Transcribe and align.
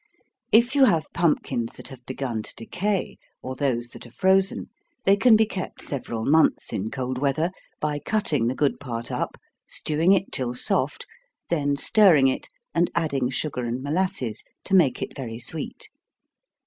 If 0.51 0.73
you 0.73 0.85
have 0.85 1.05
pumpkins 1.13 1.75
that 1.75 1.89
have 1.89 2.03
begun 2.07 2.41
to 2.41 2.55
decay, 2.55 3.19
or 3.43 3.53
those 3.53 3.89
that 3.89 4.03
are 4.07 4.11
frozen, 4.11 4.71
they 5.05 5.15
can 5.15 5.35
be 5.35 5.45
kept 5.45 5.83
several 5.83 6.25
months, 6.25 6.73
in 6.73 6.89
cold 6.89 7.19
weather, 7.19 7.51
by 7.79 7.99
cutting 7.99 8.47
the 8.47 8.55
good 8.55 8.79
part 8.79 9.11
up, 9.11 9.37
stewing 9.67 10.11
it 10.11 10.31
till 10.31 10.55
soft, 10.55 11.05
then 11.51 11.77
stirring 11.77 12.27
it, 12.27 12.47
and 12.73 12.89
adding 12.95 13.29
sugar 13.29 13.63
and 13.63 13.83
molasses, 13.83 14.43
to 14.63 14.73
make 14.73 15.03
it 15.03 15.15
very 15.15 15.37
sweet. 15.37 15.87